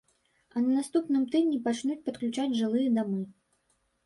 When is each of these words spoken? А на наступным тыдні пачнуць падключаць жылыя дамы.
А 0.55 0.61
на 0.63 0.71
наступным 0.77 1.27
тыдні 1.35 1.59
пачнуць 1.67 1.99
падключаць 2.09 2.47
жылыя 2.63 2.89
дамы. 2.97 3.23